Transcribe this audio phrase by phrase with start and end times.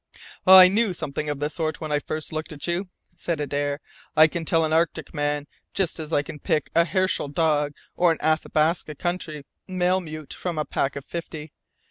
[0.47, 3.79] "I knew something of the sort when I first looked at you," said Adare.
[4.17, 8.11] "I can tell an Arctic man, just as I can pick a Herschel dog or
[8.11, 11.51] an Athabasca country malemute from a pack of fifty.